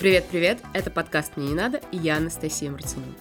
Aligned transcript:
Привет-привет, 0.00 0.62
это 0.72 0.90
подкаст 0.90 1.36
«Мне 1.36 1.48
не 1.48 1.54
надо» 1.54 1.78
и 1.92 1.98
я 1.98 2.16
Анастасия 2.16 2.70
Марцинова. 2.70 3.12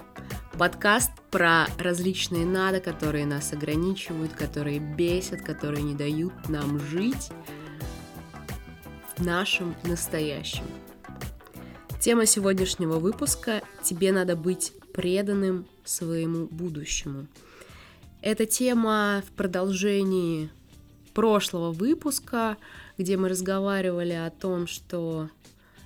Подкаст 0.58 1.12
про 1.29 1.65
различные 1.78 2.46
надо, 2.46 2.79
которые 2.79 3.26
нас 3.26 3.52
ограничивают, 3.52 4.31
которые 4.31 4.79
бесят, 4.79 5.42
которые 5.42 5.84
не 5.84 5.94
дают 5.94 6.31
нам 6.47 6.79
жить 6.79 7.31
в 9.17 9.26
нашем 9.26 9.76
настоящем. 9.84 10.63
Тема 11.99 12.26
сегодняшнего 12.26 12.98
выпуска 12.98 13.61
«Тебе 13.84 14.13
надо 14.13 14.38
быть 14.38 14.71
преданным 14.93 15.66
своему 15.84 16.45
будущему». 16.45 17.27
Эта 18.21 18.45
тема 18.45 19.21
в 19.27 19.31
продолжении 19.34 20.49
прошлого 21.13 21.73
выпуска, 21.73 22.55
где 22.98 23.17
мы 23.17 23.27
разговаривали 23.27 24.13
о 24.13 24.30
том, 24.30 24.66
что 24.66 25.30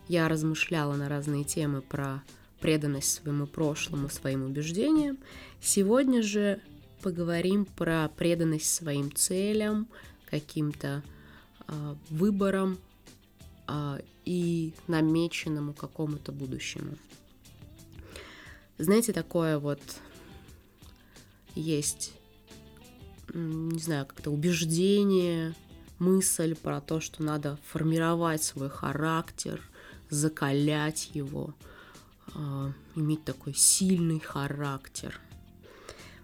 я 0.07 0.27
размышляла 0.27 0.95
на 0.95 1.09
разные 1.09 1.43
темы 1.43 1.81
про 1.81 2.23
преданность 2.59 3.13
своему 3.13 3.45
прошлому, 3.45 4.09
своим 4.09 4.43
убеждениям. 4.45 5.17
Сегодня 5.61 6.21
же 6.21 6.61
поговорим 7.01 7.65
про 7.65 8.09
преданность 8.15 8.73
своим 8.73 9.13
целям, 9.13 9.87
каким-то 10.25 11.03
э, 11.67 11.95
выборам 12.09 12.77
э, 13.67 13.99
и 14.25 14.73
намеченному 14.87 15.73
какому-то 15.73 16.31
будущему. 16.31 16.95
Знаете, 18.77 19.13
такое 19.13 19.59
вот 19.59 19.81
есть, 21.55 22.13
не 23.33 23.79
знаю, 23.79 24.05
как-то 24.05 24.31
убеждение, 24.31 25.53
мысль 25.99 26.55
про 26.55 26.81
то, 26.81 26.99
что 26.99 27.23
надо 27.23 27.59
формировать 27.67 28.43
свой 28.43 28.69
характер, 28.69 29.61
закалять 30.09 31.11
его, 31.13 31.53
э, 32.35 32.71
иметь 32.95 33.23
такой 33.23 33.53
сильный 33.53 34.19
характер. 34.19 35.19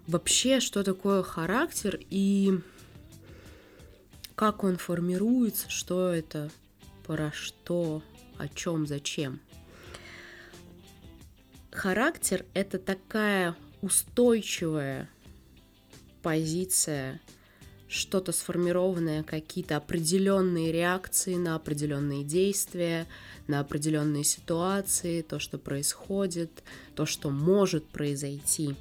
Вообще, 0.08 0.60
что 0.60 0.84
такое 0.84 1.24
характер 1.24 2.00
и 2.10 2.60
как 4.36 4.64
он 4.64 4.78
формируется, 4.78 5.70
что 5.70 6.10
это, 6.10 6.50
про 7.06 7.32
что, 7.32 8.02
о 8.38 8.48
чем, 8.48 8.88
зачем. 8.88 9.42
Характер— 11.72 12.46
это 12.54 12.80
такая 12.80 13.56
устойчивая 13.82 15.10
позиция, 16.22 17.20
что-то 17.90 18.32
сформированное, 18.32 19.24
какие-то 19.24 19.76
определенные 19.76 20.72
реакции 20.72 21.36
на 21.36 21.56
определенные 21.56 22.24
действия, 22.24 23.08
на 23.48 23.60
определенные 23.60 24.24
ситуации, 24.24 25.24
то, 25.24 25.40
что 25.40 25.58
происходит, 25.58 26.52
то, 26.96 27.08
что 27.08 27.32
может 27.32 27.86
произойти. 27.88 28.76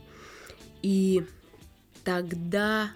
И 0.82 1.24
тогда 2.04 2.92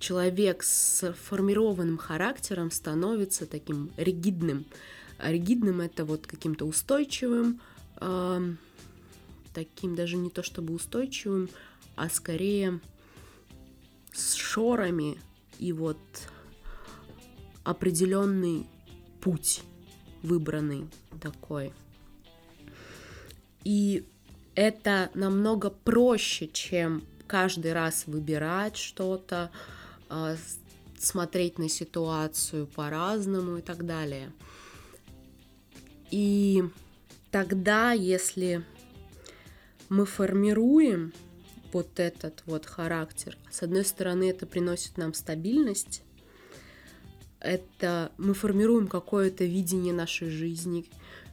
человек 0.00 0.64
с 0.64 1.12
формированным 1.12 1.98
характером 1.98 2.72
становится 2.72 3.46
таким 3.46 3.92
ригидным. 3.96 4.64
А 5.18 5.30
ригидным 5.30 5.80
это 5.80 6.04
вот 6.04 6.26
каким-то 6.26 6.64
устойчивым, 6.64 7.60
э, 8.00 8.54
таким 9.54 9.94
даже 9.94 10.16
не 10.16 10.30
то 10.30 10.42
чтобы 10.42 10.74
устойчивым, 10.74 11.48
а 11.94 12.08
скорее 12.08 12.80
с 14.18 14.34
шорами 14.34 15.18
и 15.58 15.72
вот 15.72 15.98
определенный 17.64 18.66
путь 19.20 19.62
выбранный 20.22 20.88
такой. 21.20 21.72
И 23.64 24.04
это 24.54 25.10
намного 25.14 25.70
проще, 25.70 26.48
чем 26.48 27.04
каждый 27.26 27.72
раз 27.72 28.04
выбирать 28.06 28.76
что-то, 28.76 29.50
а, 30.08 30.36
смотреть 30.98 31.58
на 31.58 31.68
ситуацию 31.68 32.66
по-разному 32.66 33.58
и 33.58 33.62
так 33.62 33.86
далее. 33.86 34.32
И 36.10 36.64
тогда, 37.30 37.92
если 37.92 38.64
мы 39.88 40.06
формируем 40.06 41.12
вот 41.72 42.00
этот 42.00 42.42
вот 42.46 42.66
характер, 42.66 43.36
с 43.50 43.62
одной 43.62 43.84
стороны, 43.84 44.30
это 44.30 44.46
приносит 44.46 44.96
нам 44.96 45.14
стабильность, 45.14 46.02
это 47.40 48.10
мы 48.18 48.34
формируем 48.34 48.88
какое-то 48.88 49.44
видение 49.44 49.92
нашей 49.92 50.28
жизни, 50.28 50.86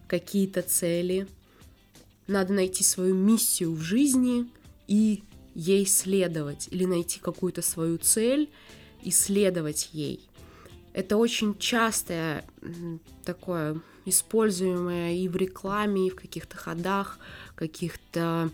какие-то 0.08 0.62
цели. 0.62 1.28
Надо 2.28 2.54
найти 2.54 2.84
свою 2.84 3.16
миссию 3.16 3.74
в 3.74 3.82
жизни 3.82 4.48
и 4.88 5.24
ей 5.56 5.86
следовать, 5.86 6.68
или 6.72 6.86
найти 6.86 7.20
какую-то 7.20 7.62
свою 7.62 7.98
цель 7.98 8.52
и 9.04 9.12
следовать 9.12 9.90
ей. 9.94 10.28
Это 10.94 11.18
очень 11.18 11.58
частое 11.58 12.46
такое 13.24 13.82
используемое 14.06 15.14
и 15.14 15.28
в 15.28 15.36
рекламе, 15.36 16.08
и 16.08 16.10
в 16.10 16.16
каких-то 16.16 16.58
ходах, 16.58 17.20
каких-то 17.56 18.52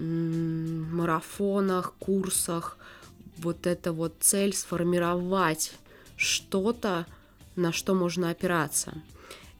марафонах, 0.00 1.94
курсах. 1.98 2.78
Вот 3.38 3.66
эта 3.66 3.92
вот 3.92 4.14
цель 4.20 4.54
сформировать 4.54 5.72
что-то, 6.16 7.06
на 7.56 7.72
что 7.72 7.94
можно 7.94 8.30
опираться. 8.30 8.92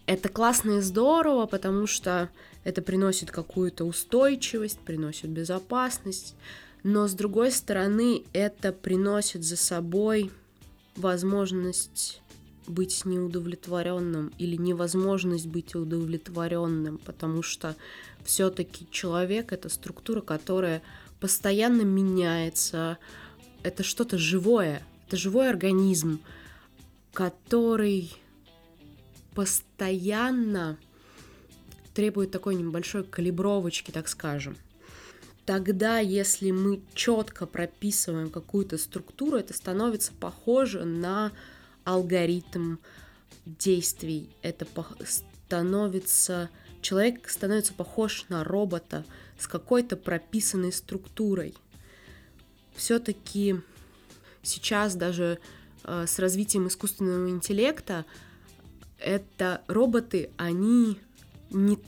Это 0.07 0.29
классно 0.29 0.79
и 0.79 0.81
здорово, 0.81 1.47
потому 1.47 1.87
что 1.87 2.31
это 2.65 2.83
приносит 2.83 3.31
какую-то 3.31 3.85
устойчивость, 3.85 4.81
приносит 4.81 5.31
безопасность, 5.31 6.35
но 6.83 7.09
с 7.09 7.15
другой 7.15 7.53
стороны 7.53 8.25
это 8.33 8.73
приносит 8.73 9.45
за 9.45 9.57
собой 9.57 10.31
возможность 10.97 12.21
быть 12.67 13.05
неудовлетворенным 13.05 14.33
или 14.39 14.57
невозможность 14.57 15.47
быть 15.47 15.75
удовлетворенным, 15.75 16.99
потому 16.99 17.43
что 17.43 17.75
все-таки 18.25 18.89
человек 18.91 19.53
это 19.53 19.69
структура, 19.69 20.21
которая 20.21 20.83
постоянно 21.21 21.83
меняется, 21.83 22.99
это 23.63 23.83
что-то 23.83 24.19
живое, 24.19 24.83
это 25.07 25.17
живой 25.17 25.51
организм, 25.51 26.21
который 27.13 28.13
постоянно 29.35 30.79
требует 31.95 32.31
такой 32.31 32.55
небольшой 32.55 33.05
калибровочки, 33.05 33.91
так 33.91 34.09
скажем. 34.09 34.57
Тогда, 35.47 35.99
если 35.99 36.51
мы 36.51 36.81
четко 36.95 37.47
прописываем 37.47 38.31
какую-то 38.31 38.79
структуру, 38.79 39.37
это 39.37 39.53
становится 39.53 40.13
похоже 40.13 40.85
на 40.85 41.33
алгоритм 41.85 42.77
действий. 43.45 44.31
Это 44.43 44.67
становится... 45.05 46.51
Человек 46.81 47.29
становится 47.29 47.73
похож 47.75 48.27
на 48.29 48.45
робота 48.45 49.05
с 49.39 49.47
какой-то 49.47 49.97
прописанной 49.97 50.73
структурой. 50.73 51.55
Все-таки 52.75 53.57
сейчас 54.43 54.95
даже 54.95 55.39
Э, 55.85 56.05
с 56.07 56.19
развитием 56.19 56.69
искусственного 56.69 57.31
интеллекта, 57.31 58.05
это 58.99 59.63
роботы, 59.67 60.31
они 60.37 60.99
не, 61.51 61.79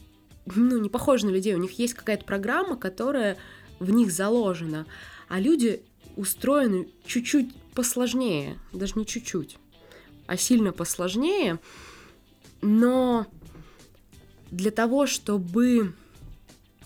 ну, 0.46 0.78
не 0.78 0.88
похожи 0.88 1.26
на 1.26 1.30
людей, 1.30 1.54
у 1.54 1.58
них 1.58 1.78
есть 1.78 1.94
какая-то 1.94 2.24
программа, 2.24 2.76
которая 2.76 3.36
в 3.80 3.90
них 3.90 4.10
заложена, 4.10 4.86
а 5.28 5.38
люди 5.38 5.82
устроены 6.16 6.88
чуть-чуть 7.04 7.54
посложнее, 7.74 8.58
даже 8.72 8.94
не 8.96 9.04
чуть-чуть, 9.04 9.58
а 10.26 10.36
сильно 10.38 10.72
посложнее, 10.72 11.58
но 12.62 13.26
для 14.52 14.70
того, 14.70 15.06
чтобы 15.06 15.94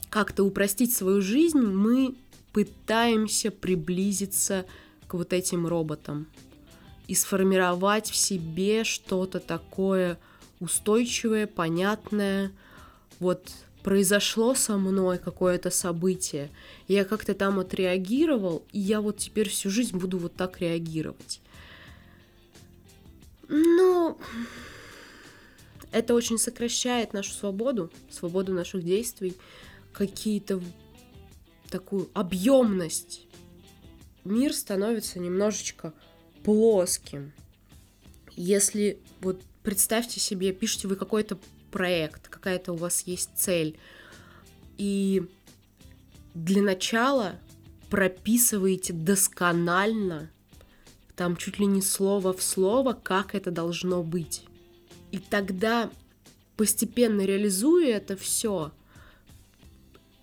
как-то 0.09 0.45
упростить 0.45 0.95
свою 0.95 1.21
жизнь, 1.21 1.59
мы 1.59 2.15
пытаемся 2.53 3.51
приблизиться 3.51 4.65
к 5.09 5.15
вот 5.15 5.33
этим 5.33 5.67
роботам 5.67 6.27
и 7.09 7.15
сформировать 7.15 8.09
в 8.09 8.17
себе 8.17 8.85
что-то 8.85 9.41
такое 9.41 10.19
устойчивое, 10.61 11.47
понятное. 11.47 12.53
Вот 13.19 13.51
произошло 13.83 14.55
со 14.55 14.79
мной 14.79 15.19
какое-то 15.19 15.71
событие, 15.71 16.51
я 16.89 17.05
как-то 17.05 17.35
там 17.35 17.59
отреагировал, 17.59 18.65
и 18.73 18.79
я 18.79 19.01
вот 19.01 19.19
теперь 19.19 19.49
всю 19.49 19.71
жизнь 19.71 19.97
буду 19.97 20.19
вот 20.19 20.35
так 20.35 20.61
реагировать. 20.61 21.41
Ну, 23.49 24.19
это 25.93 26.15
очень 26.15 26.39
сокращает 26.39 27.13
нашу 27.13 27.33
свободу, 27.33 27.91
свободу 28.11 28.53
наших 28.53 28.83
действий, 28.85 29.37
какие-то 29.93 30.63
такую 31.71 32.09
объемность. 32.15 33.27
Мир 34.25 34.53
становится 34.53 35.19
немножечко 35.19 35.95
плоским. 36.43 37.33
Если 38.33 39.01
вот 39.21 39.41
представьте 39.63 40.21
себе, 40.21 40.53
пишете 40.53 40.89
вы 40.89 40.97
какой-то 40.97 41.39
проект, 41.71 42.29
какая-то 42.29 42.73
у 42.73 42.77
вас 42.77 43.03
есть 43.03 43.31
цель. 43.37 43.79
И 44.79 45.23
для 46.35 46.63
начала 46.63 47.39
прописываете 47.91 48.93
досконально, 48.93 50.31
там 51.15 51.37
чуть 51.37 51.59
ли 51.59 51.67
не 51.67 51.81
слово 51.81 52.33
в 52.33 52.43
слово, 52.43 52.93
как 52.93 53.35
это 53.35 53.51
должно 53.51 54.03
быть. 54.03 54.45
И 55.17 55.19
тогда, 55.19 55.91
постепенно 56.59 57.23
реализуя 57.23 57.97
это 57.97 58.19
все, 58.19 58.71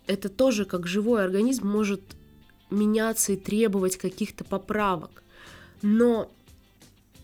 это 0.05 0.29
тоже 0.29 0.65
как 0.65 0.85
живой 0.85 1.23
организм 1.23 1.67
может 1.67 2.01
меняться 2.69 3.33
и 3.33 3.37
требовать 3.37 3.97
каких-то 3.97 4.43
поправок. 4.43 5.23
Но 5.81 6.31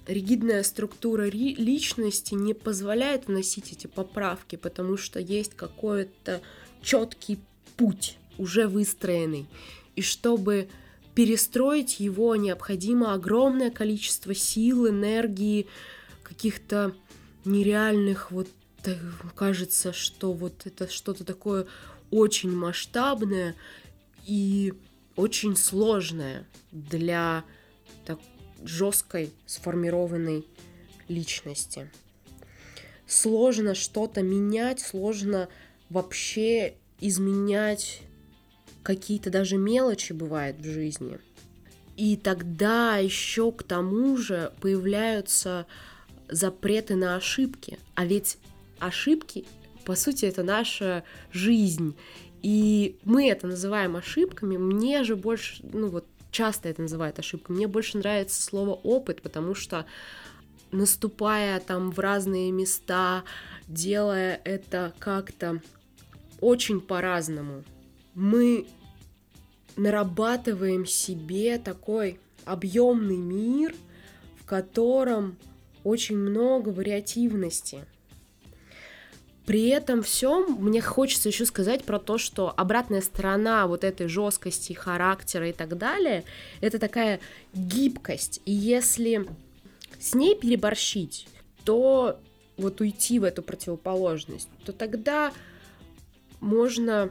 ригидная 0.08 0.64
структура 0.64 1.30
личности 1.30 2.34
не 2.34 2.56
позволяет 2.56 3.28
вносить 3.28 3.72
эти 3.72 3.86
поправки, 3.86 4.56
потому 4.56 4.98
что 4.98 5.20
есть 5.20 5.54
какой-то 5.54 6.42
четкий 6.82 7.38
путь, 7.78 8.18
уже 8.40 8.68
выстроенный. 8.68 9.46
И 9.96 10.02
чтобы 10.02 10.70
перестроить 11.14 12.00
его, 12.00 12.36
необходимо 12.36 13.14
огромное 13.14 13.70
количество 13.70 14.34
сил, 14.34 14.90
энергии, 14.90 15.68
каких-то 16.24 16.96
нереальных 17.50 18.32
вот 18.32 18.48
э, 18.86 18.96
кажется, 19.36 19.94
что 19.94 20.34
вот 20.34 20.66
это 20.66 20.90
что-то 20.90 21.24
такое 21.24 21.68
очень 22.12 22.52
масштабное 22.52 23.56
и 24.26 24.74
очень 25.16 25.56
сложное 25.56 26.48
для 26.72 27.44
так, 28.06 28.20
жесткой 28.64 29.34
сформированной 29.46 30.46
личности. 31.08 31.92
Сложно 33.06 33.74
что-то 33.74 34.22
менять, 34.22 34.80
сложно 34.80 35.50
вообще 35.90 36.76
изменять 37.02 38.02
какие-то 38.84 39.30
даже 39.30 39.58
мелочи 39.58 40.14
бывают 40.14 40.58
в 40.58 40.64
жизни. 40.64 41.20
И 41.98 42.16
тогда 42.16 42.98
еще 42.98 43.52
к 43.52 43.64
тому 43.64 44.16
же 44.16 44.54
появляются 44.62 45.66
запреты 46.30 46.96
на 46.96 47.16
ошибки. 47.16 47.80
А 47.96 48.06
ведь 48.06 48.38
ошибки, 48.80 49.46
по 49.86 49.96
сути, 49.96 50.26
это 50.26 50.44
наша 50.44 51.04
жизнь. 51.32 51.96
И 52.42 52.98
мы 53.04 53.30
это 53.30 53.48
называем 53.48 53.96
ошибками. 53.96 54.58
Мне 54.58 55.04
же 55.04 55.16
больше, 55.16 55.62
ну 55.64 55.88
вот 55.88 56.06
часто 56.32 56.70
это 56.70 56.82
называют 56.84 57.20
ошибкой. 57.20 57.56
Мне 57.56 57.68
больше 57.68 57.98
нравится 57.98 58.42
слово 58.42 58.72
опыт, 58.72 59.22
потому 59.22 59.56
что 59.56 59.86
наступая 60.72 61.60
там 61.60 61.92
в 61.92 62.00
разные 62.00 62.52
места, 62.52 63.24
делая 63.68 64.40
это 64.44 64.94
как-то 65.00 65.62
очень 66.40 66.80
по-разному, 66.80 67.64
мы 68.14 68.68
нарабатываем 69.76 70.86
себе 70.86 71.58
такой 71.58 72.20
объемный 72.46 73.18
мир, 73.18 73.76
в 74.40 74.46
котором 74.46 75.38
очень 75.84 76.18
много 76.18 76.70
вариативности– 76.70 77.86
при 79.50 79.70
этом 79.70 80.04
всем 80.04 80.58
мне 80.60 80.80
хочется 80.80 81.30
еще 81.30 81.44
сказать 81.44 81.84
про 81.84 81.98
то, 81.98 82.20
что 82.20 82.54
обратная 82.56 83.02
сторона 83.02 83.66
вот 83.66 83.84
этой 83.84 84.08
жесткости 84.08 84.74
характера 84.74 85.50
и 85.50 85.54
так 85.54 85.76
далее, 85.76 86.24
это 86.62 86.78
такая 86.78 87.20
гибкость. 87.56 88.42
И 88.46 88.52
если 88.52 89.28
с 90.00 90.14
ней 90.14 90.36
переборщить, 90.36 91.28
то 91.66 92.20
вот 92.58 92.80
уйти 92.80 93.18
в 93.18 93.24
эту 93.24 93.42
противоположность, 93.42 94.50
то 94.66 94.72
тогда 94.72 95.34
можно 96.42 97.10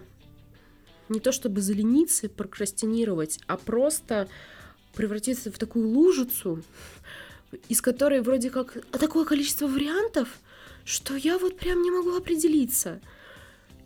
не 1.08 1.18
то 1.18 1.32
чтобы 1.32 1.60
залениться 1.60 2.26
и 2.26 2.30
прокрастинировать, 2.30 3.40
а 3.48 3.56
просто 3.56 4.28
превратиться 4.94 5.50
в 5.50 5.58
такую 5.58 5.88
лужицу, 5.88 6.62
из 7.68 7.80
которой 7.80 8.20
вроде 8.20 8.50
как 8.50 8.76
а 8.92 8.98
такое 8.98 9.24
количество 9.24 9.66
вариантов, 9.66 10.28
что 10.84 11.16
я 11.16 11.38
вот 11.38 11.58
прям 11.58 11.82
не 11.82 11.90
могу 11.90 12.16
определиться. 12.16 13.00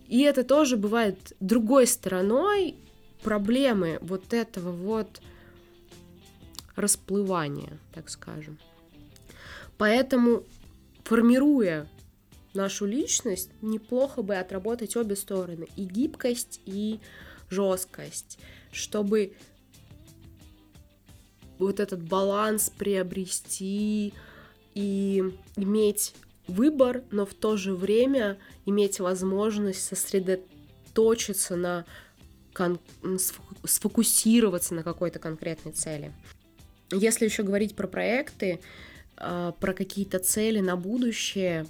И 0.07 0.21
это 0.21 0.43
тоже 0.43 0.77
бывает 0.77 1.33
другой 1.39 1.87
стороной 1.87 2.75
проблемы 3.23 3.99
вот 4.01 4.33
этого 4.33 4.71
вот 4.71 5.21
расплывания, 6.75 7.79
так 7.93 8.09
скажем. 8.09 8.57
Поэтому, 9.77 10.43
формируя 11.03 11.87
нашу 12.53 12.85
личность, 12.85 13.49
неплохо 13.61 14.21
бы 14.21 14.35
отработать 14.35 14.95
обе 14.95 15.15
стороны, 15.15 15.67
и 15.75 15.85
гибкость, 15.85 16.61
и 16.65 16.99
жесткость, 17.49 18.37
чтобы 18.71 19.33
вот 21.63 21.79
этот 21.79 22.01
баланс 22.01 22.71
приобрести 22.77 24.13
и 24.75 25.23
иметь 25.55 26.13
выбор, 26.47 27.03
но 27.11 27.25
в 27.25 27.33
то 27.33 27.57
же 27.57 27.73
время 27.73 28.37
иметь 28.65 28.99
возможность 28.99 29.85
сосредоточиться 29.85 31.55
на 31.55 31.85
кон- 32.53 32.79
сфокусироваться 33.63 34.73
на 34.73 34.83
какой-то 34.83 35.19
конкретной 35.19 35.71
цели. 35.71 36.11
Если 36.91 37.25
еще 37.25 37.43
говорить 37.43 37.75
про 37.75 37.87
проекты, 37.87 38.59
а, 39.17 39.51
про 39.53 39.73
какие-то 39.73 40.19
цели 40.19 40.59
на 40.59 40.75
будущее, 40.75 41.65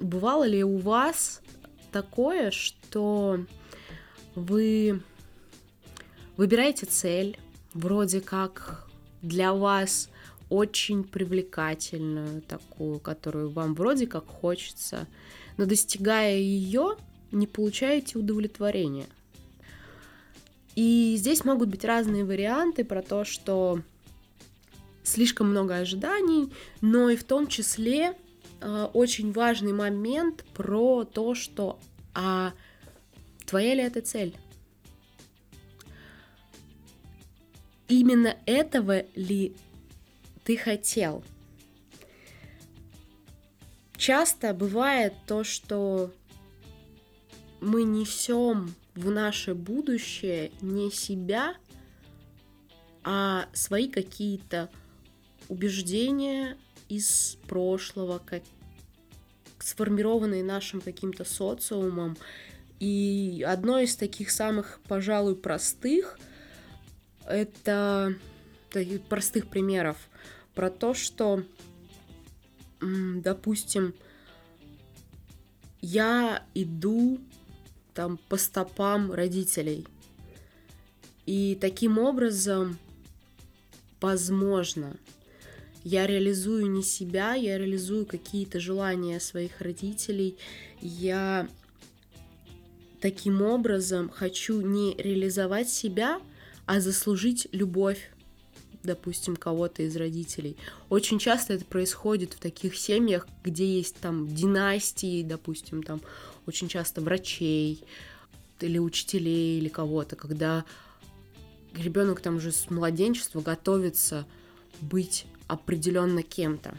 бывало 0.00 0.44
ли 0.44 0.64
у 0.64 0.78
вас 0.78 1.40
такое, 1.92 2.50
что 2.50 3.44
вы 4.34 5.00
выбираете 6.36 6.86
цель, 6.86 7.38
вроде 7.72 8.20
как 8.20 8.88
для 9.26 9.52
вас 9.52 10.08
очень 10.50 11.04
привлекательную, 11.04 12.42
такую, 12.42 13.00
которую 13.00 13.50
вам 13.50 13.74
вроде 13.74 14.06
как 14.06 14.26
хочется, 14.26 15.06
но 15.56 15.66
достигая 15.66 16.36
ее, 16.36 16.96
не 17.32 17.46
получаете 17.46 18.18
удовлетворения. 18.18 19.06
И 20.76 21.14
здесь 21.18 21.44
могут 21.44 21.68
быть 21.68 21.84
разные 21.84 22.24
варианты 22.24 22.84
про 22.84 23.02
то, 23.02 23.24
что 23.24 23.80
слишком 25.02 25.50
много 25.50 25.76
ожиданий, 25.76 26.52
но 26.80 27.10
и 27.10 27.16
в 27.16 27.24
том 27.24 27.46
числе 27.46 28.14
э, 28.60 28.88
очень 28.92 29.32
важный 29.32 29.72
момент 29.72 30.44
про 30.54 31.04
то, 31.04 31.34
что 31.34 31.78
а 32.14 32.52
твоя 33.46 33.74
ли 33.74 33.82
это 33.82 34.00
цель? 34.00 34.34
Именно 37.88 38.36
этого 38.46 39.04
ли 39.14 39.54
ты 40.44 40.56
хотел. 40.56 41.22
Часто 43.96 44.52
бывает 44.52 45.14
то, 45.26 45.44
что 45.44 46.12
мы 47.60 47.84
несем 47.84 48.74
в 48.94 49.10
наше 49.10 49.54
будущее 49.54 50.50
не 50.60 50.90
себя, 50.90 51.54
а 53.02 53.48
свои 53.52 53.88
какие-то 53.88 54.70
убеждения 55.48 56.56
из 56.88 57.38
прошлого, 57.46 58.18
как 58.18 58.42
сформированные 59.58 60.44
нашим 60.44 60.80
каким-то 60.80 61.24
социумом. 61.24 62.16
И 62.80 63.44
одно 63.46 63.78
из 63.78 63.96
таких 63.96 64.30
самых, 64.30 64.80
пожалуй, 64.88 65.36
простых, 65.36 66.18
это 67.26 68.14
простых 69.08 69.48
примеров 69.48 69.96
про 70.54 70.70
то, 70.70 70.94
что, 70.94 71.42
допустим, 72.80 73.94
я 75.80 76.44
иду 76.54 77.20
там 77.92 78.18
по 78.28 78.36
стопам 78.36 79.12
родителей. 79.12 79.86
И 81.26 81.56
таким 81.60 81.98
образом, 81.98 82.78
возможно, 84.00 84.96
я 85.84 86.06
реализую 86.06 86.70
не 86.70 86.82
себя, 86.82 87.34
я 87.34 87.58
реализую 87.58 88.06
какие-то 88.06 88.60
желания 88.60 89.20
своих 89.20 89.60
родителей, 89.60 90.36
я 90.80 91.48
таким 93.00 93.42
образом 93.42 94.08
хочу 94.08 94.60
не 94.62 94.94
реализовать 94.96 95.68
себя, 95.68 96.20
а 96.66 96.80
заслужить 96.80 97.48
любовь 97.52 98.10
допустим, 98.84 99.34
кого-то 99.36 99.82
из 99.82 99.96
родителей. 99.96 100.56
Очень 100.90 101.18
часто 101.18 101.54
это 101.54 101.64
происходит 101.64 102.34
в 102.34 102.38
таких 102.38 102.76
семьях, 102.76 103.26
где 103.42 103.66
есть 103.66 103.96
там 103.96 104.28
династии, 104.28 105.22
допустим, 105.22 105.82
там 105.82 106.02
очень 106.46 106.68
часто 106.68 107.00
врачей 107.00 107.82
или 108.60 108.78
учителей 108.78 109.58
или 109.58 109.68
кого-то, 109.68 110.16
когда 110.16 110.64
ребенок 111.74 112.20
там 112.20 112.36
уже 112.36 112.52
с 112.52 112.70
младенчества 112.70 113.40
готовится 113.40 114.26
быть 114.80 115.26
определенно 115.48 116.22
кем-то. 116.22 116.76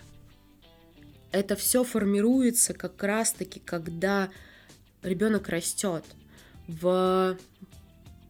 это 1.32 1.56
все 1.56 1.84
формируется 1.84 2.74
как 2.74 3.02
раз-таки, 3.04 3.60
когда 3.60 4.30
ребенок 5.04 5.50
растет 5.50 6.04
в 6.68 7.38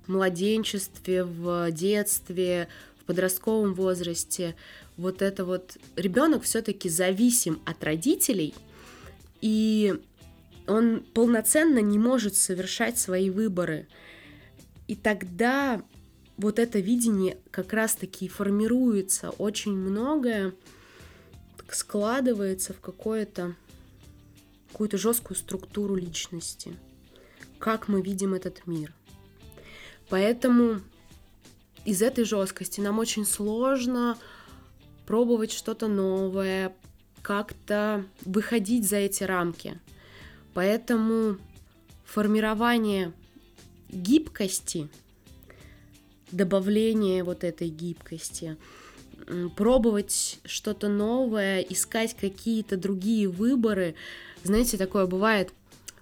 младенчестве, 0.07 1.23
в 1.23 1.71
детстве, 1.71 2.67
в 3.01 3.05
подростковом 3.05 3.73
возрасте. 3.73 4.55
Вот 4.97 5.21
это 5.21 5.45
вот 5.45 5.77
ребенок 5.95 6.43
все-таки 6.43 6.89
зависим 6.89 7.59
от 7.65 7.83
родителей, 7.83 8.53
и 9.41 9.99
он 10.67 11.05
полноценно 11.13 11.79
не 11.79 11.99
может 11.99 12.35
совершать 12.35 12.97
свои 12.97 13.29
выборы. 13.29 13.87
И 14.87 14.95
тогда 14.95 15.81
вот 16.37 16.59
это 16.59 16.79
видение 16.79 17.37
как 17.51 17.73
раз-таки 17.73 18.27
формируется, 18.27 19.31
очень 19.31 19.75
многое 19.75 20.53
складывается 21.69 22.73
в 22.73 22.79
какое-то 22.79 23.55
какую-то 24.71 24.97
жесткую 24.97 25.37
структуру 25.37 25.95
личности, 25.95 26.75
как 27.59 27.87
мы 27.87 28.01
видим 28.01 28.33
этот 28.33 28.67
мир. 28.67 28.93
Поэтому 30.09 30.81
из 31.83 32.01
этой 32.01 32.25
жесткости 32.25 32.81
нам 32.81 32.99
очень 32.99 33.25
сложно 33.25 34.17
пробовать 35.05 35.51
что-то 35.51 35.87
новое, 35.87 36.73
как-то 37.21 38.05
выходить 38.23 38.87
за 38.87 38.97
эти 38.97 39.23
рамки. 39.23 39.79
Поэтому 40.53 41.37
формирование 42.05 43.13
гибкости, 43.89 44.89
добавление 46.31 47.23
вот 47.23 47.43
этой 47.43 47.69
гибкости, 47.69 48.57
пробовать 49.55 50.39
что-то 50.45 50.87
новое, 50.87 51.61
искать 51.61 52.15
какие-то 52.15 52.77
другие 52.77 53.27
выборы. 53.27 53.95
Знаете, 54.43 54.77
такое 54.77 55.07
бывает, 55.07 55.51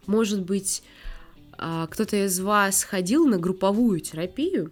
может 0.05 0.41
быть, 0.41 0.83
кто-то 1.89 2.25
из 2.25 2.39
вас 2.39 2.83
ходил 2.83 3.25
на 3.25 3.37
групповую 3.37 3.99
терапию, 4.01 4.71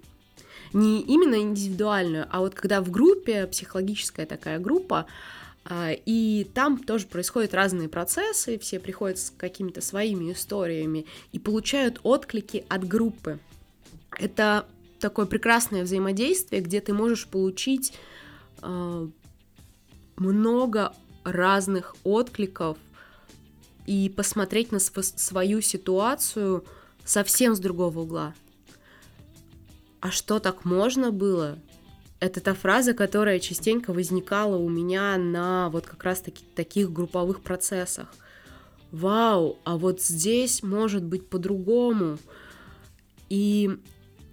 не 0.74 1.02
именно 1.02 1.36
индивидуальную, 1.36 2.28
а 2.30 2.40
вот 2.40 2.56
когда 2.56 2.82
в 2.82 2.92
группе, 2.92 3.48
психологическая 3.48 4.26
такая 4.26 4.60
группа, 4.60 5.06
а, 5.64 5.92
и 5.92 6.48
там 6.54 6.78
тоже 6.78 7.08
происходят 7.08 7.54
разные 7.54 7.88
процессы, 7.88 8.58
все 8.58 8.80
приходят 8.80 9.20
с 9.20 9.32
какими-то 9.38 9.82
своими 9.82 10.32
историями 10.32 11.06
и 11.32 11.40
получают 11.40 12.00
отклики 12.04 12.66
от 12.68 12.88
группы. 12.88 13.40
Это 14.18 14.66
такое 15.00 15.26
прекрасное 15.26 15.84
взаимодействие, 15.84 16.62
где 16.62 16.82
ты 16.82 16.94
можешь 16.94 17.28
получить 17.28 17.94
э, 18.62 19.08
много 20.16 20.94
разных 21.24 21.96
откликов 22.04 22.78
и 23.86 24.12
посмотреть 24.16 24.72
на 24.72 24.80
св- 24.80 25.20
свою 25.20 25.62
ситуацию 25.62 26.66
совсем 27.06 27.56
с 27.56 27.60
другого 27.60 28.00
угла. 28.00 28.34
А 30.00 30.12
что 30.12 30.40
так 30.40 30.66
можно 30.66 31.12
было? 31.12 31.60
Это 32.20 32.40
та 32.40 32.54
фраза, 32.54 32.94
которая 32.94 33.40
частенько 33.40 33.94
возникала 33.94 34.56
у 34.58 34.70
меня 34.70 35.18
на 35.18 35.70
вот 35.70 35.86
как 35.88 36.04
раз 36.04 36.22
таки 36.22 36.44
таких 36.56 36.92
групповых 36.92 37.42
процессах. 37.42 38.14
Вау, 38.92 39.58
а 39.64 39.78
вот 39.78 40.02
здесь 40.02 40.64
может 40.64 41.04
быть 41.04 41.28
по-другому. 41.28 42.18
И 43.30 43.70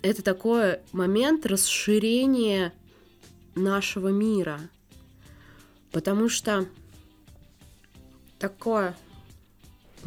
это 0.02 0.22
такой 0.22 0.80
момент 0.92 1.46
расширения 1.46 2.72
нашего 3.54 4.08
мира. 4.08 4.60
Потому 5.92 6.28
что 6.28 6.66
такое... 8.38 8.96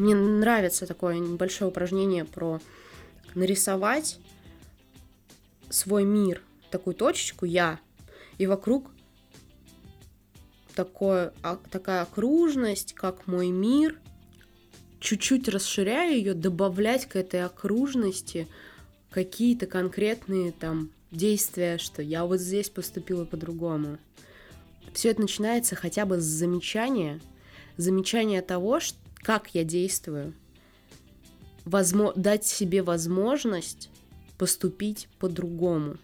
Мне 0.01 0.15
нравится 0.15 0.87
такое 0.87 1.19
небольшое 1.19 1.69
упражнение 1.69 2.25
про 2.25 2.59
нарисовать 3.35 4.17
свой 5.69 6.05
мир, 6.05 6.41
такую 6.71 6.95
точечку 6.95 7.45
«я», 7.45 7.79
и 8.39 8.47
вокруг 8.47 8.89
такое, 10.73 11.35
а, 11.43 11.59
такая 11.69 12.01
окружность, 12.01 12.93
как 12.93 13.27
мой 13.27 13.49
мир, 13.51 13.99
чуть-чуть 14.99 15.47
расширяя 15.47 16.11
ее, 16.11 16.33
добавлять 16.33 17.05
к 17.05 17.15
этой 17.15 17.45
окружности 17.45 18.47
какие-то 19.11 19.67
конкретные 19.67 20.51
там 20.51 20.89
действия, 21.11 21.77
что 21.77 22.01
я 22.01 22.25
вот 22.25 22.39
здесь 22.39 22.71
поступила 22.71 23.23
по-другому. 23.23 23.99
Все 24.95 25.11
это 25.11 25.21
начинается 25.21 25.75
хотя 25.75 26.07
бы 26.07 26.19
с 26.19 26.23
замечания, 26.23 27.21
замечания 27.77 28.41
того, 28.41 28.79
как 29.21 29.53
я 29.53 29.63
действую, 29.63 30.33
возможно, 31.65 32.21
дать 32.21 32.45
себе 32.45 32.81
возможность 32.83 33.89
поступить 34.37 35.07
по-другому. 35.19 35.97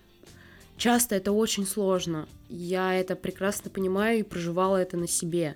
Часто 0.77 1.15
это 1.15 1.31
очень 1.31 1.65
сложно. 1.65 2.27
Я 2.49 2.93
это 2.93 3.15
прекрасно 3.15 3.71
понимаю 3.71 4.19
и 4.19 4.23
проживала 4.23 4.77
это 4.77 4.95
на 4.95 5.07
себе. 5.07 5.55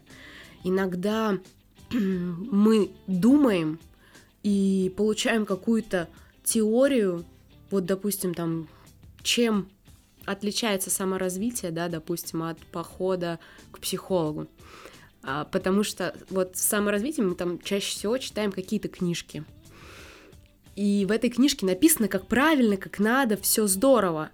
Иногда 0.63 1.37
мы 1.91 2.91
думаем 3.05 3.79
и 4.41 4.91
получаем 4.97 5.45
какую-то 5.45 6.09
теорию, 6.43 7.23
вот, 7.69 7.85
допустим, 7.85 8.33
там 8.33 8.67
чем 9.21 9.69
отличается 10.25 10.89
саморазвитие, 10.89 11.71
да, 11.71 11.87
допустим, 11.87 12.43
от 12.43 12.57
похода 12.57 13.39
к 13.71 13.79
психологу. 13.79 14.47
А, 15.23 15.45
потому 15.45 15.83
что 15.83 16.15
вот 16.29 16.57
с 16.57 16.61
саморазвитием 16.61 17.29
мы 17.29 17.35
там 17.35 17.59
чаще 17.59 17.91
всего 17.91 18.17
читаем 18.17 18.51
какие-то 18.51 18.87
книжки. 18.87 19.43
И 20.75 21.05
в 21.07 21.11
этой 21.11 21.29
книжке 21.29 21.65
написано, 21.65 22.07
как 22.07 22.27
правильно, 22.27 22.77
как 22.77 22.99
надо, 22.99 23.37
все 23.37 23.67
здорово. 23.67 24.31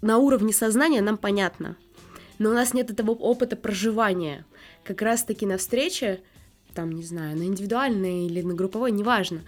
На 0.00 0.18
уровне 0.18 0.52
сознания 0.52 1.00
нам 1.00 1.16
понятно. 1.16 1.76
Но 2.38 2.50
у 2.50 2.52
нас 2.52 2.74
нет 2.74 2.90
этого 2.90 3.12
опыта 3.12 3.56
проживания. 3.56 4.44
Как 4.84 5.00
раз-таки 5.00 5.46
на 5.46 5.58
встрече, 5.58 6.20
там, 6.74 6.92
не 6.92 7.04
знаю, 7.04 7.36
на 7.38 7.44
индивидуальной 7.44 8.26
или 8.26 8.42
на 8.42 8.54
групповой, 8.54 8.90
неважно, 8.90 9.42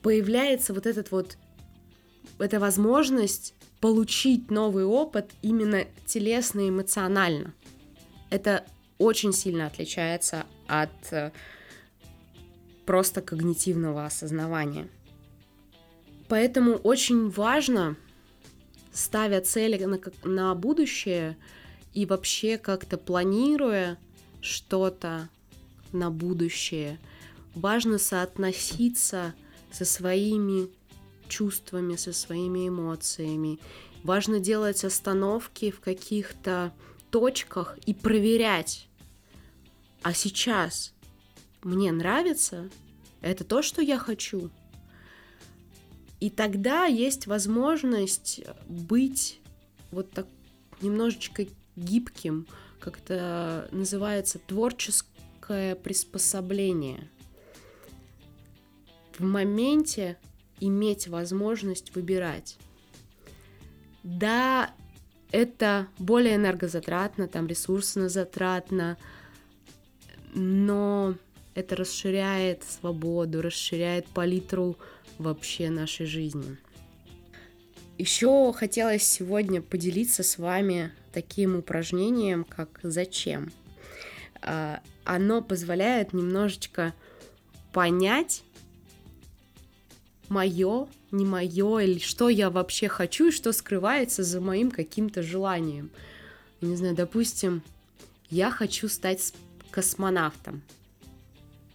появляется 0.00 0.72
вот 0.72 0.86
этот 0.86 1.10
вот 1.10 1.36
это 2.38 2.58
возможность 2.58 3.54
получить 3.80 4.50
новый 4.50 4.84
опыт 4.84 5.30
именно 5.42 5.84
телесно 6.06 6.60
и 6.60 6.70
эмоционально. 6.70 7.52
Это 8.30 8.64
очень 9.02 9.32
сильно 9.32 9.66
отличается 9.66 10.46
от 10.66 11.12
э, 11.12 11.32
просто 12.86 13.20
когнитивного 13.20 14.06
осознавания. 14.06 14.88
Поэтому 16.28 16.76
очень 16.76 17.28
важно, 17.28 17.96
ставя 18.92 19.40
цели 19.40 19.82
на, 19.84 20.00
на 20.24 20.54
будущее 20.54 21.36
и 21.92 22.06
вообще 22.06 22.58
как-то 22.58 22.96
планируя 22.96 23.98
что-то 24.40 25.28
на 25.92 26.10
будущее, 26.10 26.98
важно 27.54 27.98
соотноситься 27.98 29.34
со 29.70 29.84
своими 29.84 30.68
чувствами, 31.28 31.96
со 31.96 32.12
своими 32.12 32.68
эмоциями. 32.68 33.58
Важно 34.04 34.40
делать 34.40 34.84
остановки 34.84 35.70
в 35.70 35.80
каких-то 35.80 36.72
точках 37.10 37.78
и 37.86 37.94
проверять. 37.94 38.88
А 40.02 40.14
сейчас 40.14 40.92
мне 41.62 41.92
нравится? 41.92 42.68
Это 43.20 43.44
то, 43.44 43.62
что 43.62 43.82
я 43.82 43.98
хочу? 43.98 44.50
И 46.18 46.30
тогда 46.30 46.86
есть 46.86 47.26
возможность 47.26 48.40
быть 48.68 49.40
вот 49.90 50.10
так 50.10 50.26
немножечко 50.80 51.46
гибким, 51.76 52.46
как 52.80 52.98
это 52.98 53.68
называется, 53.70 54.38
творческое 54.38 55.76
приспособление. 55.76 57.08
В 59.18 59.24
моменте 59.24 60.18
иметь 60.60 61.08
возможность 61.08 61.94
выбирать. 61.94 62.56
Да, 64.02 64.74
это 65.30 65.88
более 65.98 66.36
энергозатратно, 66.36 67.28
там 67.28 67.46
ресурсно 67.46 68.08
затратно, 68.08 68.96
но 70.32 71.14
это 71.54 71.76
расширяет 71.76 72.64
свободу, 72.64 73.42
расширяет 73.42 74.06
палитру 74.06 74.76
вообще 75.18 75.70
нашей 75.70 76.06
жизни. 76.06 76.56
Еще 77.98 78.52
хотелось 78.52 79.04
сегодня 79.04 79.60
поделиться 79.60 80.22
с 80.22 80.38
вами 80.38 80.92
таким 81.12 81.56
упражнением, 81.56 82.44
как 82.44 82.80
«Зачем?». 82.82 83.52
А, 84.40 84.80
оно 85.04 85.42
позволяет 85.42 86.12
немножечко 86.12 86.94
понять, 87.72 88.42
мое, 90.28 90.88
не 91.10 91.24
мое, 91.24 91.78
или 91.80 91.98
что 91.98 92.28
я 92.28 92.50
вообще 92.50 92.88
хочу, 92.88 93.28
и 93.28 93.30
что 93.30 93.52
скрывается 93.52 94.24
за 94.24 94.40
моим 94.40 94.70
каким-то 94.70 95.22
желанием. 95.22 95.90
Не 96.60 96.74
знаю, 96.76 96.96
допустим, 96.96 97.62
я 98.30 98.50
хочу 98.50 98.88
стать 98.88 99.34
космонавтом. 99.72 100.62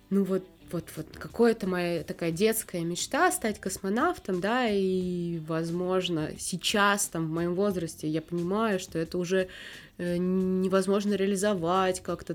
Ну 0.09 0.23
вот, 0.23 0.47
вот, 0.71 0.85
вот, 0.95 1.07
какая-то 1.17 1.67
моя 1.67 2.03
такая 2.03 2.31
детская 2.31 2.81
мечта 2.81 3.31
стать 3.31 3.59
космонавтом, 3.59 4.39
да, 4.39 4.69
и, 4.69 5.39
возможно, 5.39 6.31
сейчас, 6.37 7.07
там, 7.07 7.27
в 7.27 7.29
моем 7.29 7.55
возрасте, 7.55 8.07
я 8.07 8.21
понимаю, 8.21 8.79
что 8.79 8.99
это 8.99 9.17
уже 9.17 9.49
э, 9.97 10.17
невозможно 10.17 11.15
реализовать 11.15 12.01
как-то, 12.01 12.33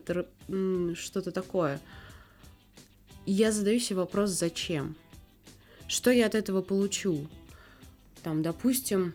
что-то 0.95 1.33
такое. 1.33 1.81
И 3.25 3.33
я 3.33 3.53
задаю 3.53 3.79
себе 3.79 4.01
вопрос, 4.01 4.31
зачем? 4.31 4.97
Что 5.87 6.11
я 6.11 6.27
от 6.27 6.35
этого 6.35 6.61
получу? 6.63 7.29
Там, 8.23 8.43
допустим, 8.43 9.15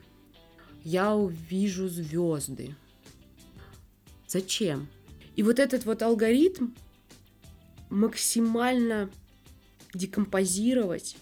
я 0.83 1.15
увижу 1.15 1.87
звезды. 1.89 2.75
Зачем? 4.27 4.87
И 5.37 5.43
вот 5.43 5.59
этот 5.59 5.85
вот 5.85 6.01
алгоритм 6.01 6.71
максимально 7.89 9.09
декомпозировать. 9.93 11.15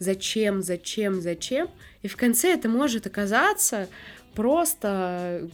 Зачем, 0.00 0.62
зачем, 0.62 1.22
зачем? 1.22 1.70
И 2.02 2.08
в 2.08 2.16
конце 2.16 2.52
это 2.52 2.68
может 2.68 3.06
оказаться 3.06 3.88
просто... 4.34 5.48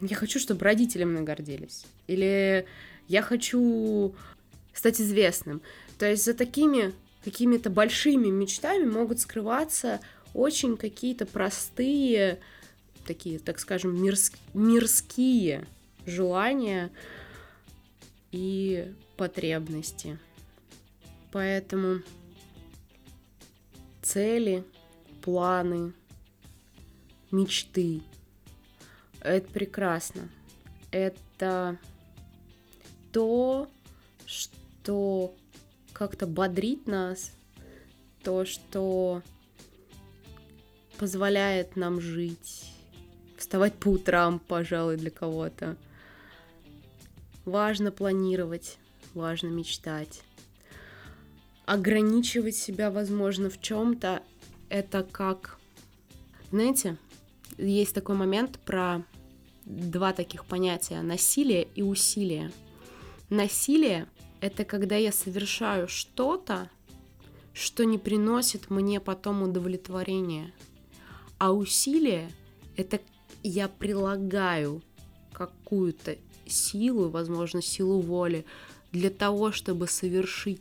Я 0.00 0.16
хочу, 0.16 0.38
чтобы 0.38 0.64
родители 0.64 1.04
мной 1.04 1.24
гордились. 1.24 1.84
Или 2.06 2.64
я 3.08 3.22
хочу 3.22 4.14
стать 4.72 5.00
известным. 5.00 5.62
То 5.98 6.08
есть 6.08 6.24
за 6.24 6.32
такими 6.32 6.94
какими-то 7.24 7.70
большими 7.70 8.28
мечтами 8.28 8.88
могут 8.88 9.18
скрываться 9.18 10.00
очень 10.32 10.76
какие-то 10.76 11.26
простые, 11.26 12.38
такие, 13.04 13.40
так 13.40 13.58
скажем, 13.58 14.00
мирс- 14.00 14.32
мирские 14.54 15.66
желания 16.06 16.90
и 18.30 18.92
потребности. 19.16 20.18
Поэтому 21.30 22.02
цели, 24.02 24.64
планы, 25.22 25.92
мечты— 27.30 28.02
это 29.20 29.48
прекрасно. 29.50 30.28
Это 30.90 31.78
то, 33.12 33.68
что 34.26 35.34
как-то 35.92 36.26
бодрит 36.26 36.86
нас, 36.86 37.32
то, 38.22 38.44
что 38.44 39.22
позволяет 40.98 41.76
нам 41.76 42.00
жить, 42.00 42.72
вставать 43.38 43.74
по 43.74 43.88
утрам, 43.88 44.38
пожалуй, 44.38 44.96
для 44.96 45.10
кого-то. 45.10 45.76
Важно 47.44 47.90
планировать, 47.90 48.78
важно 49.14 49.48
мечтать. 49.48 50.22
Ограничивать 51.64 52.56
себя, 52.56 52.90
возможно, 52.90 53.50
в 53.50 53.60
чем-то, 53.60 54.22
это 54.68 55.02
как... 55.04 55.58
Знаете, 56.50 56.98
есть 57.56 57.94
такой 57.94 58.16
момент 58.16 58.58
про 58.58 59.04
два 59.64 60.12
таких 60.12 60.44
понятия— 60.44 61.00
насилие 61.02 61.68
и 61.74 61.82
усилие. 61.82 62.52
Насилие— 63.30 64.08
это 64.40 64.64
когда 64.64 64.96
я 64.96 65.12
совершаю 65.12 65.88
что-то, 65.88 66.70
что 67.54 67.84
не 67.84 67.98
приносит 67.98 68.70
мне 68.70 69.00
потом 69.00 69.42
удовлетворения— 69.42 70.52
а 71.42 71.50
усилие— 71.50 72.30
это 72.76 73.00
я 73.42 73.66
прилагаю 73.66 74.80
какую-то 75.32 76.16
силу, 76.46 77.08
возможно, 77.08 77.62
силу 77.62 78.00
воли 78.00 78.44
для 78.92 79.10
того, 79.10 79.52
чтобы 79.52 79.88
совершить 79.88 80.60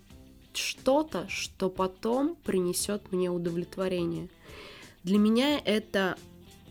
что-то, 0.54 1.28
что 1.30 1.70
потом 1.70 2.36
принесет 2.44 3.12
мне 3.12 3.30
удовлетворение. 3.30 4.30
Для 5.04 5.18
меня 5.18 5.60
это 5.60 6.18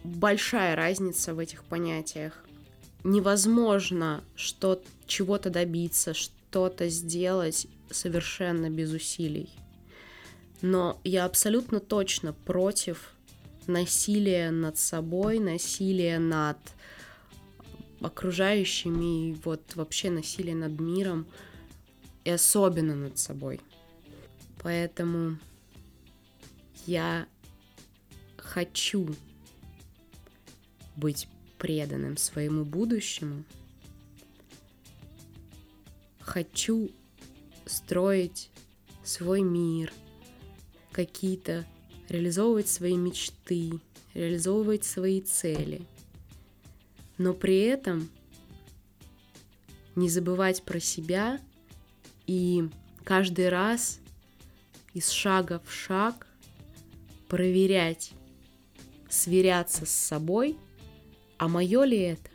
большая 0.04 0.76
разница 0.76 1.34
в 1.34 1.38
этих 1.38 1.64
понятиях. 1.64 2.44
Невозможно 3.04 4.22
что 4.36 4.82
чего-то 5.06 5.50
добиться, 5.50 6.14
что-то 6.14 6.88
сделать 6.88 7.66
совершенно 7.90 8.70
без 8.70 8.92
усилий. 8.92 9.48
Но 10.62 11.00
я 11.04 11.24
абсолютно 11.24 11.80
точно 11.80 12.32
против 12.32 13.12
насилие 13.66 14.50
над 14.50 14.76
собой, 14.78 15.38
насилие 15.38 16.18
над 16.18 16.58
окружающими, 18.00 19.30
и 19.30 19.34
вот 19.44 19.74
вообще 19.76 20.10
насилие 20.10 20.54
над 20.54 20.78
миром, 20.80 21.26
и 22.24 22.30
особенно 22.30 22.94
над 22.94 23.18
собой. 23.18 23.60
Поэтому 24.62 25.38
я 26.86 27.26
хочу 28.36 29.08
быть 30.96 31.28
преданным 31.58 32.16
своему 32.16 32.64
будущему, 32.64 33.44
хочу 36.20 36.90
строить 37.66 38.50
свой 39.04 39.42
мир, 39.42 39.92
какие-то 40.92 41.66
реализовывать 42.08 42.68
свои 42.68 42.96
мечты, 42.96 43.80
реализовывать 44.14 44.84
свои 44.84 45.20
цели. 45.20 45.82
Но 47.20 47.35
при 47.35 47.61
этом 47.64 48.09
не 49.94 50.09
забывать 50.09 50.62
про 50.62 50.80
себя 50.80 51.38
и 52.26 52.66
каждый 53.04 53.50
раз 53.50 54.00
из 54.94 55.11
шага 55.11 55.61
в 55.66 55.70
шаг 55.70 56.26
проверять, 57.28 58.12
сверяться 59.11 59.85
с 59.85 59.90
собой, 59.90 60.56
а 61.37 61.48
мое 61.48 61.85
ли 61.85 61.98
это? 61.98 62.30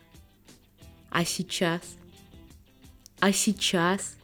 А 1.09 1.25
сейчас? 1.25 1.81
А 3.19 3.31
сейчас? 3.31 4.15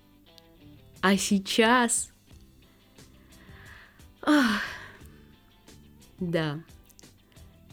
А 1.01 1.17
сейчас? 1.17 2.11
Ах. 4.21 4.61
Да, 6.19 6.63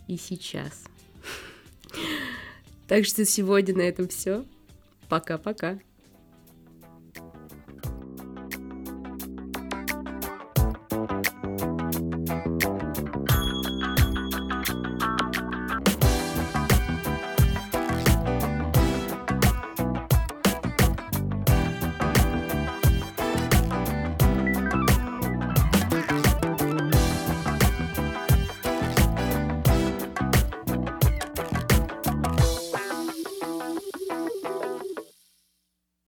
и 0.06 0.16
сейчас. 0.16 0.84
Так 2.88 3.04
что 3.04 3.24
сегодня 3.26 3.76
на 3.76 3.82
этом 3.82 4.08
все. 4.08 4.44
Пока-пока. 5.08 5.78